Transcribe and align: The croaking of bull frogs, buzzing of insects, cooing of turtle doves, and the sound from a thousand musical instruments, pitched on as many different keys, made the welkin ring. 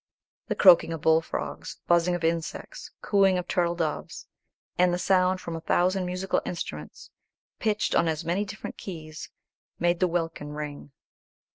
The 0.47 0.55
croaking 0.55 0.93
of 0.93 1.01
bull 1.01 1.21
frogs, 1.21 1.77
buzzing 1.85 2.15
of 2.15 2.23
insects, 2.23 2.89
cooing 3.03 3.37
of 3.37 3.47
turtle 3.47 3.75
doves, 3.75 4.25
and 4.75 4.91
the 4.91 4.97
sound 4.97 5.39
from 5.39 5.55
a 5.55 5.61
thousand 5.61 6.07
musical 6.07 6.41
instruments, 6.43 7.11
pitched 7.59 7.93
on 7.93 8.07
as 8.07 8.25
many 8.25 8.43
different 8.43 8.77
keys, 8.77 9.29
made 9.77 9.99
the 9.99 10.07
welkin 10.07 10.53
ring. 10.53 10.91